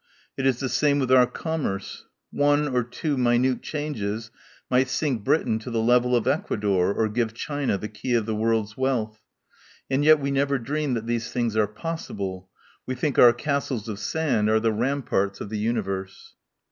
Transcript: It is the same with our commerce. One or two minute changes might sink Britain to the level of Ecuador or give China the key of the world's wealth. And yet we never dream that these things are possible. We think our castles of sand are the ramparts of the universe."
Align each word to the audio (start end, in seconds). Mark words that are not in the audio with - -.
It 0.35 0.47
is 0.47 0.59
the 0.59 0.67
same 0.67 0.97
with 0.97 1.11
our 1.11 1.27
commerce. 1.27 2.05
One 2.31 2.67
or 2.67 2.81
two 2.83 3.17
minute 3.17 3.61
changes 3.61 4.31
might 4.67 4.87
sink 4.89 5.23
Britain 5.23 5.59
to 5.59 5.69
the 5.69 5.79
level 5.79 6.15
of 6.15 6.25
Ecuador 6.27 6.91
or 6.91 7.07
give 7.07 7.35
China 7.35 7.77
the 7.77 7.87
key 7.87 8.15
of 8.15 8.25
the 8.25 8.33
world's 8.33 8.75
wealth. 8.75 9.21
And 9.91 10.03
yet 10.03 10.19
we 10.19 10.31
never 10.31 10.57
dream 10.57 10.95
that 10.95 11.05
these 11.05 11.29
things 11.31 11.55
are 11.55 11.67
possible. 11.67 12.49
We 12.87 12.95
think 12.95 13.19
our 13.19 13.31
castles 13.31 13.87
of 13.87 13.99
sand 13.99 14.49
are 14.49 14.59
the 14.59 14.73
ramparts 14.73 15.39
of 15.39 15.49
the 15.49 15.59
universe." 15.59 16.33